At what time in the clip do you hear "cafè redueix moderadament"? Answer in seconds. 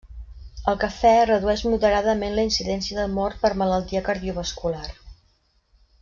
0.83-2.37